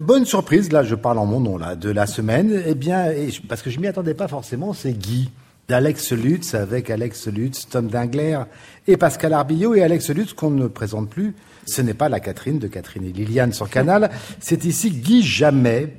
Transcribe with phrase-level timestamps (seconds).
[0.00, 3.06] Bonne surprise, là je parle en mon nom là, de la semaine, eh bien,
[3.48, 5.28] parce que je m'y attendais pas forcément, c'est Guy
[5.66, 8.38] d'Alex Lutz avec Alex Lutz, Tom Dingler
[8.86, 11.34] et Pascal Arbillot et Alex Lutz qu'on ne présente plus.
[11.66, 14.08] Ce n'est pas la Catherine de Catherine et Liliane sur Canal,
[14.38, 15.92] c'est ici Guy Jamais,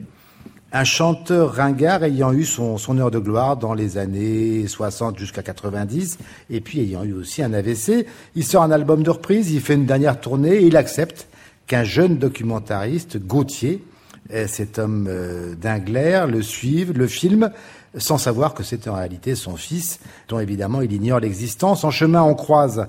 [0.72, 5.44] un chanteur ringard ayant eu son, son, heure de gloire dans les années 60 jusqu'à
[5.44, 6.20] 90,
[6.50, 8.06] et puis ayant eu aussi un AVC.
[8.36, 11.28] Il sort un album de reprise, il fait une dernière tournée, et il accepte
[11.68, 13.84] qu'un jeune documentariste, Gauthier,
[14.48, 17.52] cet homme euh, d'Ingler, le suive, le filme,
[17.98, 21.84] sans savoir que c'est en réalité son fils, dont évidemment il ignore l'existence.
[21.84, 22.88] En chemin, on croise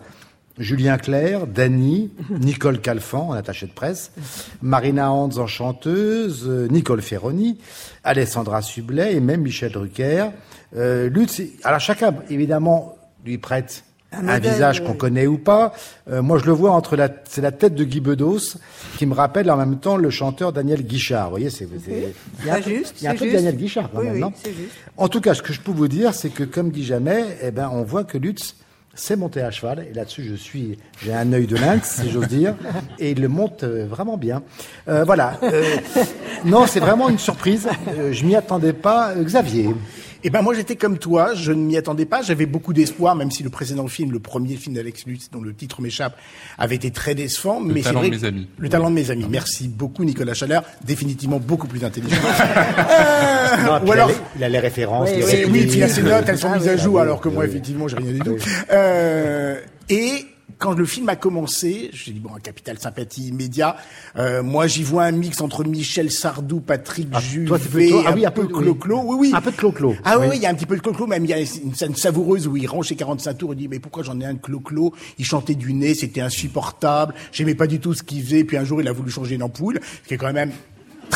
[0.58, 4.12] Julien Clerc, Dany, Nicole Calfan en attaché de presse,
[4.60, 7.58] Marina Hans en chanteuse, Nicole Ferroni,
[8.04, 10.26] Alessandra Sublet et même Michel Drucker.
[10.76, 15.72] Euh, Lutz, alors chacun évidemment lui prête un, visage qu'on connaît ou pas.
[16.10, 18.56] Euh, moi, je le vois entre la, c'est la tête de Guy Bedos
[18.98, 21.26] qui me rappelle en même temps le chanteur Daniel Guichard.
[21.26, 23.32] Vous voyez, c'est, il y a un, peu, juste, il y a un peu de
[23.32, 24.32] Daniel Guichard quand même, non
[24.96, 27.50] En tout cas, ce que je peux vous dire, c'est que comme dit jamais, eh
[27.50, 28.56] ben, on voit que Lutz
[28.94, 29.86] c'est monté à cheval.
[29.90, 32.54] Et là-dessus je suis j'ai un œil de lynx si j'ose dire.
[32.98, 34.42] Et il le monte euh, vraiment bien.
[34.88, 35.38] Euh, voilà.
[35.42, 35.76] Euh,
[36.44, 37.68] non c'est vraiment une surprise.
[37.88, 39.74] Euh, je m'y attendais pas Xavier
[40.22, 43.30] eh ben moi j'étais comme toi, je ne m'y attendais pas, j'avais beaucoup d'espoir, même
[43.30, 46.16] si le précédent film, le premier film d'Alex Lutz, dont le titre m'échappe,
[46.58, 47.60] avait été très décevant.
[47.60, 48.48] Le mais talent vrai de mes amis.
[48.58, 49.26] Le talent de mes amis.
[49.28, 52.16] Merci beaucoup Nicolas Chaleur, définitivement beaucoup plus intelligent.
[52.20, 55.10] euh, non, ou alors, il a les références.
[55.14, 57.28] Oui, les oui, puis il a ses notes, elles sont mises à jour, alors que
[57.28, 58.36] moi effectivement j'ai rien du tout.
[58.70, 60.26] Euh, et
[60.58, 63.76] quand le film a commencé, j'ai dit bon, un capital sympathie immédiat.
[64.16, 68.02] Euh, moi, j'y vois un mix entre Michel Sardou, Patrick Ah, Juvet, toi, c'est plutôt-
[68.06, 68.58] ah oui, un un peu peu-.
[68.58, 69.02] Clo-Clo.
[69.04, 69.30] Oui, oui.
[69.34, 69.94] Un peu de Clo-Clo.
[70.04, 70.36] Ah oui, Oui.
[70.36, 72.46] il y a un petit peu de Clo-Clo, même il y a une scène savoureuse
[72.46, 74.94] où il range ses 45 tours, il dit mais pourquoi j'en ai un de Clo-Clo?
[75.18, 78.64] Il chantait du nez, c'était insupportable, j'aimais pas du tout ce qu'il faisait, puis un
[78.64, 80.50] jour il a voulu changer une ampoule, ce qui est quand même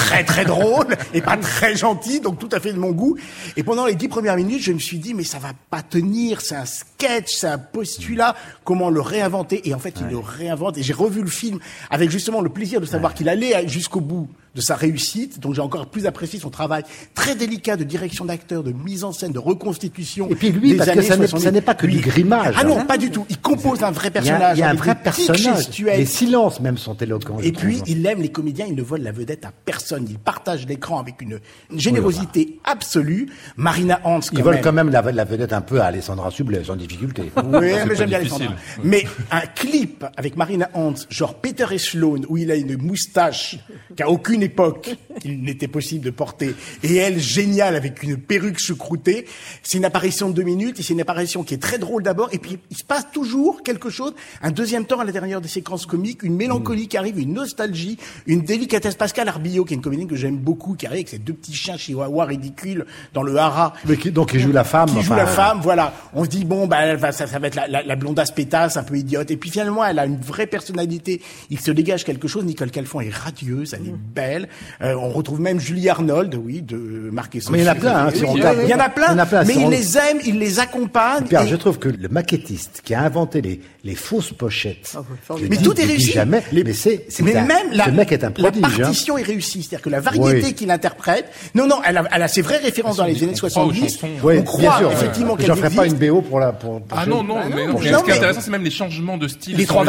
[0.05, 3.17] très très drôle et pas très gentil, donc tout à fait de mon goût.
[3.57, 6.41] Et pendant les dix premières minutes, je me suis dit mais ça va pas tenir,
[6.41, 10.77] c'est un sketch, c'est un postulat, comment le réinventer Et en fait, il le réinvente.
[10.77, 11.59] Et j'ai revu le film
[11.91, 15.41] avec justement le plaisir de savoir qu'il allait jusqu'au bout de sa réussite.
[15.41, 16.83] Donc j'ai encore plus apprécié son travail
[17.15, 20.29] très délicat de direction d'acteur, de mise en scène, de reconstitution.
[20.31, 21.45] Et puis lui, des parce que années ça n'est- 70.
[21.45, 22.85] ça n'est pas que du Lui- grimage, Ah non, hein.
[22.85, 23.27] pas du tout.
[23.31, 24.57] Il compose un vrai Il y a, personnage.
[24.59, 25.41] il y a un avec vrai personnage.
[25.43, 25.99] gestuels.
[25.99, 27.39] Les silences même sont éloquents.
[27.41, 30.07] Et puis, il aime les comédiens, il ne vole la vedette à personne.
[30.09, 33.29] Il partage l'écran avec une, une générosité absolue.
[33.57, 34.61] Marina Hans, Ils même.
[34.61, 37.33] quand même la, la vedette un peu à Alessandra Sublet, sans difficulté.
[37.37, 37.53] Oui,
[37.87, 38.19] mais j'aime bien.
[38.21, 38.53] Alessandra.
[38.83, 43.59] Mais un clip avec Marina Hans, genre Peter et Sloan, où il a une moustache
[43.97, 49.27] qu'à aucune époque il n'était possible de porter, et elle géniale avec une perruque choucroutée.
[49.63, 52.29] C'est une apparition de deux minutes, et c'est une apparition qui est très drôle d'abord,
[52.33, 54.13] et puis il se passe toujours quelque chose,
[54.43, 57.97] un deuxième temps à l'intérieur des séquences comiques, une mélancolie qui arrive, une nostalgie,
[58.27, 58.97] une délicatesse.
[58.97, 61.55] Pascal Arbillot, qui est une comédienne que j'aime beaucoup, qui arrive avec ses deux petits
[61.55, 62.85] chiens chihuahuas ridicules
[63.15, 64.89] dans le haras, Mais qui- donc il joue la femme.
[64.89, 65.95] qui joue enfin, la femme, voilà.
[66.13, 68.83] On se dit bon, bah, ça, ça va être la, la, la blondasse pétasse, un
[68.83, 69.31] peu idiote.
[69.31, 71.23] Et puis finalement, elle a une vraie personnalité.
[71.51, 72.45] Il se dégage quelque chose.
[72.45, 74.34] Nicole Calfon est radieuse, elle est belle.
[74.83, 76.77] Euh, on retrouve même Julie Arnold, oui, de
[77.13, 77.41] Marquez.
[77.51, 78.69] Mais il y en a plein, hein, si on il regarde.
[78.69, 79.07] y en a plein.
[79.09, 81.25] Il y en a plein, mais il on- les aime, il les accompagne.
[81.25, 84.95] Pierre, et- je trouve que le maquettiste qui a inventé les, les fausses pochettes.
[84.97, 85.57] Ah, formidable.
[85.57, 86.13] Mais tout est réussi.
[86.13, 88.63] Jamais, Les- mais c'est, c'est mais un- même la, mec est un la prodige.
[88.65, 88.69] hein.
[88.83, 90.55] partition est réussie, c'est-à-dire que la variété Oui.
[90.55, 91.27] qu'il interprète.
[91.55, 93.73] Non, non, elle a, elle a ses vraies références dans les années on croit aux
[93.73, 93.95] 70.
[93.95, 94.07] chansons.
[94.23, 94.93] Oui, on bien croit sûr.
[94.93, 96.03] effectivement qu'elle ferai pas existe.
[96.03, 96.57] une BO pour la.
[96.91, 99.57] Ah ce- non, non, mais ce qui est intéressant, c'est même les changements de style.
[99.57, 99.85] les trois,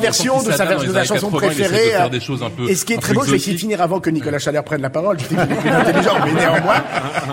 [0.00, 2.70] versions de sa, Saddam vers- dans de années chanson 80, il essaie préférée.
[2.70, 4.62] Et ce qui est très beau, je vais essayer de finir avant que Nicolas Chaleur
[4.62, 5.18] prenne la parole.
[5.18, 6.84] Je sais qu'il est intelligent, mais néanmoins,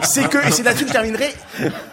[0.02, 1.36] c'est que, et c'est là-dessus que je terminerai,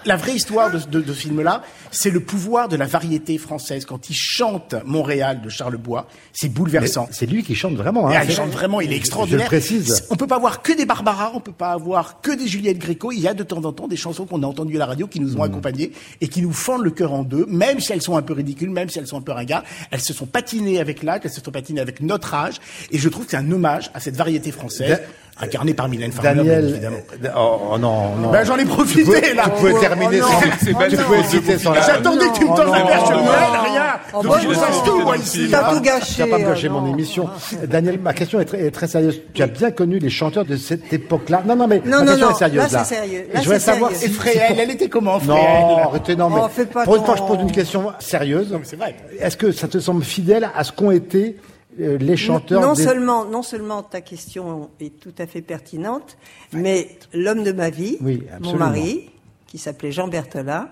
[0.04, 3.84] la vraie histoire de, de, de ce film-là, c'est le pouvoir de la variété française.
[3.84, 7.08] Quand il chante Montréal de Charles Bois, c'est bouleversant.
[7.10, 8.08] C'est lui qui chante vraiment.
[8.08, 8.20] Hein.
[8.22, 9.40] elle chante vraiment, il est extraordinaire.
[9.40, 10.04] Je le précise.
[10.10, 13.12] On peut pas avoir que des Barbara, on peut pas avoir que des Juliette Gréco.
[13.12, 15.06] Il y a de temps en temps des chansons qu'on a entendues à la radio
[15.06, 15.50] qui nous ont Mm.
[15.50, 18.32] accompagnés et qui nous fendent le cœur en deux, même si elles sont un peu
[18.32, 19.64] ridicules, même si elles sont un peu ringardes.
[19.90, 22.54] Elles se sont patinées avec l'âge, elles se sont patinées avec notre âge.
[22.90, 25.00] Et je trouve que c'est un hommage à cette variété française,
[25.40, 26.68] Incarnée par Mylène Farmer, bien Daniel.
[26.70, 26.96] évidemment.
[27.24, 28.30] euh, Oh, oh non, non.
[28.30, 29.42] Ben, j'en ai profité, Tu pouvais- là.
[29.46, 30.32] Tu pouvais Oh, terminer oh, sans.
[30.32, 30.52] non.
[30.60, 31.80] C'est Tu pas pouvais de citer sans la.
[31.80, 33.30] J'attendais que tu me tends la non, perche, non, non.
[33.64, 34.22] rien.
[34.22, 35.48] Donc je sache tout, moi, ici.
[35.50, 35.70] T'as hein.
[35.72, 36.26] tout Tu gâché.
[36.26, 36.92] pas me gâcher euh, mon non.
[36.92, 37.28] émission.
[37.66, 39.20] Daniel, ma question est très, est très sérieuse.
[39.34, 41.42] Tu as bien connu les chanteurs de cette époque-là.
[41.44, 42.32] Non, non, mais Non, ma non, question non.
[42.34, 42.56] est sérieuse.
[42.72, 43.26] Là, Là, c'est sérieux.
[43.34, 43.90] Là, je voudrais c'est savoir.
[43.90, 44.08] Et si.
[44.10, 46.40] Fréhel, elle était comment, Non, Fréhel arrêtez, non, mais.
[46.44, 48.48] Oh, pas pour une fois, je pose une question sérieuse.
[48.52, 48.94] mais c'est vrai.
[49.18, 51.36] Est-ce que ça te semble fidèle à ce qu'ont été
[51.78, 56.16] les chanteurs non, des- seulement, non seulement ta question est tout à fait pertinente,
[56.52, 59.10] mais l'homme de ma vie, Oui, mon mari,
[59.46, 60.68] qui s'appelait Jean Berthelin,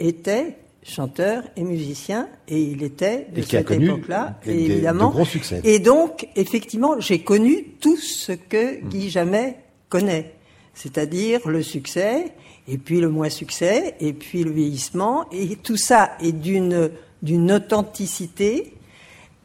[0.00, 5.08] était chanteur et musicien, et il était de Et cette époque-là, évidemment.
[5.08, 5.60] de gros succès.
[5.64, 8.88] Et donc, effectivement, j'ai connu tout ce que Hmm.
[8.90, 9.56] Guy Jamais
[9.88, 10.34] connaît,
[10.74, 12.32] c'est-à-dire le succès,
[12.68, 16.90] et puis le moins succès, et puis le vieillissement, et tout ça est d'une
[17.22, 18.74] d'une authenticité,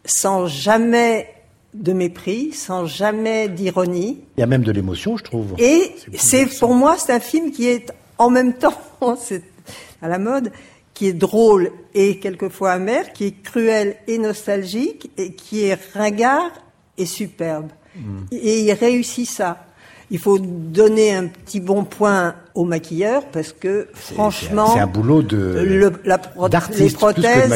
[0.10, 1.28] sans jamais
[1.74, 4.20] de mépris, sans jamais d'ironie.
[4.38, 5.54] Il y a même de l'émotion, je trouve.
[5.60, 8.74] Et c'est pour moi, c'est un film qui est en même temps,
[9.20, 9.44] c'est
[10.02, 10.52] à la mode,
[10.94, 16.52] qui est drôle et quelquefois amer, qui est cruel et nostalgique, et qui est ringard
[16.98, 17.70] et superbe.
[18.32, 19.66] Et il réussit ça.
[20.12, 25.22] Il faut donner un petit bon point au maquilleur parce que franchement, c'est un boulot
[25.22, 26.42] de- le- la pro-
[26.78, 27.50] les prothèses,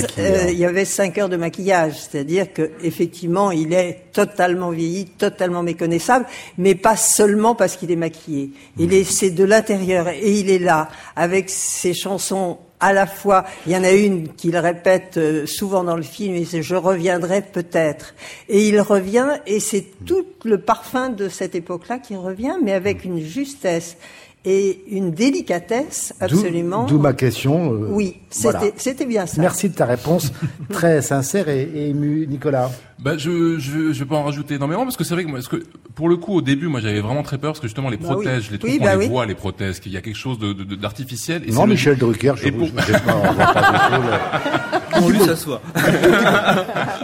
[0.48, 5.06] euh, il y avait cinq heures de maquillage, c'est-à-dire que effectivement, il est totalement vieilli,
[5.06, 6.26] totalement méconnaissable,
[6.58, 8.52] mais pas seulement parce qu'il est maquillé.
[8.78, 12.60] Il est, c'est de l'intérieur et il est là avec ses chansons.
[12.80, 16.36] À la fois, il y en a une qu'il répète euh, souvent dans le film,
[16.36, 18.14] et c'est "Je reviendrai peut-être".
[18.50, 23.06] Et il revient, et c'est tout le parfum de cette époque-là qui revient, mais avec
[23.06, 23.96] une justesse
[24.46, 26.86] et une délicatesse absolument.
[26.86, 27.74] D'où ma question.
[27.74, 28.60] euh, Oui, voilà.
[28.60, 29.42] c'était c'était bien ça.
[29.42, 30.32] Merci de ta réponse
[30.72, 32.70] très sincère et, et émue, Nicolas.
[33.00, 35.38] Bah, je, je, je vais pas en rajouter énormément parce que c'est vrai que moi,
[35.40, 35.64] parce que
[35.96, 38.06] pour le coup, au début, moi, j'avais vraiment très peur parce que justement, les Bah
[38.10, 38.14] oui.
[38.16, 39.08] prothèses, je les trouve Oui, qu'on bah les oui.
[39.10, 41.44] voit, les prothèses, qu'il y a quelque chose de, de- de- d'artificiel.
[41.52, 45.04] Non, Michel Drucker, je Et vous pour- je- je- on voit pas du tout le-
[45.06, 45.62] On lui s'assoit.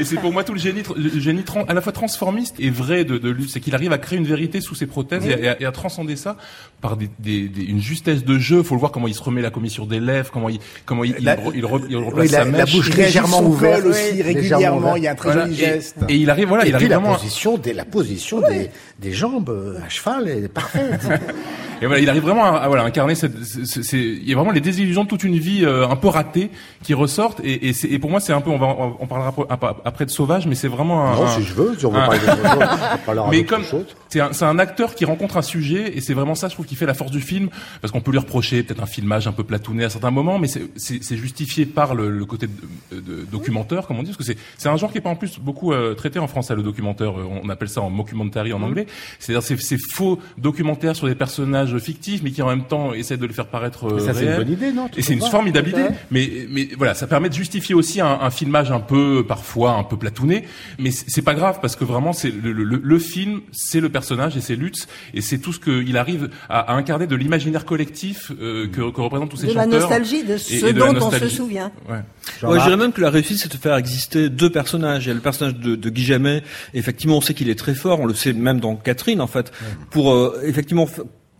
[0.00, 3.04] Et c'est pour moi tout le génie, le génie à la fois transformiste et vrai
[3.04, 5.38] de, de lui, c'est qu'il arrive à créer une vérité sous ses prothèses et, à,
[5.38, 6.36] et à- et à transcender ça
[6.80, 8.62] par des, des- des- une justesse de jeu.
[8.62, 11.14] Faut le voir comment il se remet la commissure des lèvres, comment il, comment il,
[11.18, 12.72] il, La- re- il, re- il replace Oui, la- sa la mèche.
[12.74, 13.82] bouche Il réagit légèrement ouverte.
[13.82, 14.76] col aussi Oui, régulièrement.
[14.78, 14.96] ouverte.
[14.98, 15.44] Il y a un très Voilà.
[15.46, 15.96] joli geste.
[16.08, 17.14] Et, il arrive, voilà, Et il puis arrive la vraiment.
[17.14, 18.70] à- position, des, la position des,
[19.00, 21.00] des jambes euh, à cheval est parfaite.
[21.82, 23.42] Et voilà, il arrive vraiment à, à, voilà incarner cette.
[23.44, 26.50] c'est- Il y a vraiment les désillusions de toute une vie euh, un peu ratée
[26.82, 27.40] qui ressortent.
[27.42, 28.50] Et, et, et pour moi, c'est un peu.
[28.50, 29.32] On va, on on parlera
[29.84, 31.14] après- de sauvage, mais c'est vraiment un.
[31.16, 32.24] non, un- si je veux, si on veut un- parler de
[33.30, 33.86] mais comme chose.
[34.10, 36.66] C'est un, c'est un acteur qui rencontre un sujet et c'est vraiment ça je trouve
[36.66, 37.48] qui fait la force du film
[37.80, 40.48] parce qu'on peut lui reprocher peut-être un filmage un peu platouné à certains moments mais
[40.48, 44.28] c'est- c'est c'est justifié par le, le côté de, de- documentaire comme on dit parce
[44.28, 46.62] que c'est un genre qui est pas en plus beaucoup euh, traité en français le
[46.62, 48.86] documentaire Euh, on appelle ça en mockumentary en anglais.
[49.18, 53.16] C'est-à-dire c'est c'est faux documentaires sur des personnages fictifs mais qui en même temps essaient
[53.16, 54.88] de le faire paraître euh, ça, c'est une bonne idée, non?
[54.88, 58.18] Tu et c'est une formidable idée mais mais voilà ça permet de justifier aussi un,
[58.20, 60.44] un filmage un peu parfois un peu platouné
[60.78, 63.88] mais c'est c'est pas grave parce que vraiment c'est le, le, le film c'est le
[63.88, 63.99] personnage
[64.36, 68.32] et c'est Lutz et c'est tout ce qu'il arrive à, à incarner de l'imaginaire collectif
[68.40, 70.86] euh, que, que représentent tous ces de la chanteurs nostalgie, de ce et de la
[70.86, 71.34] dont on se nostalgie.
[71.34, 71.72] souvient.
[71.88, 71.94] Ouais.
[71.94, 72.02] Ouais,
[72.40, 75.06] Jean-Marc je dirais même que la réussite, c'est de faire exister deux personnages.
[75.06, 76.42] Il y a le personnage de, de Guy Jamais.
[76.74, 78.00] Effectivement, on sait qu'il est très fort.
[78.00, 79.52] On le sait même dans Catherine, en fait,
[79.90, 80.86] pour euh, effectivement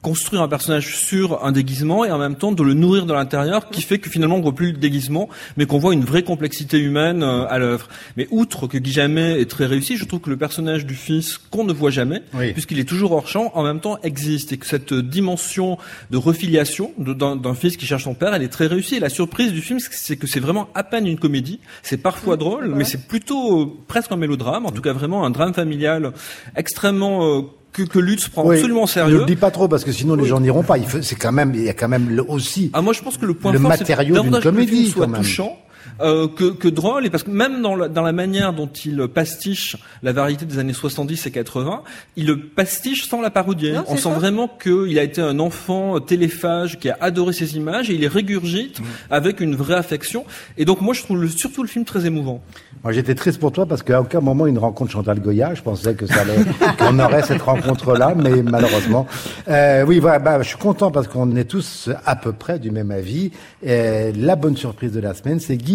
[0.02, 3.68] construire un personnage sur un déguisement et en même temps de le nourrir de l'intérieur,
[3.70, 6.78] qui fait que finalement on voit plus le déguisement, mais qu'on voit une vraie complexité
[6.78, 7.88] humaine euh, à l'œuvre.
[8.16, 11.36] Mais outre que Guy Jamais est très réussi, je trouve que le personnage du fils
[11.38, 12.52] qu'on ne voit jamais, Oui.
[12.52, 15.76] puisqu'il est toujours hors champ, en même temps existe et que cette dimension
[16.10, 18.96] de refiliation d'un fils qui cherche son père, elle est très réussie.
[18.96, 21.60] Et la surprise du film, c'est que c'est vraiment à peine une comédie.
[21.82, 25.30] C'est parfois drôle, mais c'est plutôt euh, presque un mélodrame, en tout cas vraiment un
[25.30, 26.12] drame familial
[26.56, 29.18] extrêmement euh, que, que Lutz prend Oui, absolument au Ne sérieux.
[29.18, 30.76] le dis pas trop parce que sinon les gens n'iront pas.
[30.78, 32.70] Il faut- c'est quand même, il y a quand même le- aussi.
[32.72, 34.66] Ah moi je pense que le point Le fort matériau d'une davantage que le film
[34.70, 35.20] comédie, soit quand même.
[35.22, 35.56] touchant
[36.00, 39.06] euh, que, que drôle et parce que même dans la, dans la manière dont il
[39.08, 41.82] pastiche la variété des années 70 et 80,
[42.16, 43.72] il le pastiche sans la parodier.
[43.72, 44.10] Non, On sent ça.
[44.10, 48.08] vraiment qu'il a été un enfant téléphage qui a adoré ces images et il les
[48.08, 50.24] régurgite avec une vraie affection.
[50.58, 52.42] Et donc moi je trouve le- surtout le film très émouvant.
[52.82, 55.54] Moi, j'étais triste pour toi parce qu'à aucun moment il ne rencontre Chantal Goya.
[55.54, 56.38] Je pensais que ça allait,
[56.78, 59.06] qu'on aurait cette rencontre-là, mais malheureusement.
[59.48, 62.70] Euh, oui, voilà, bah, je suis content parce qu'on est tous à peu près du
[62.70, 63.32] même avis.
[63.62, 65.69] La bonne surprise de la semaine, c'est Guy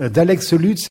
[0.00, 0.88] euh, d'Alex Lutz